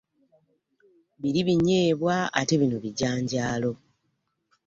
Biri 1.21 1.41
binyeebwa 1.47 2.15
ate 2.39 2.53
bino 2.61 2.77
bijanjaalo. 2.83 3.71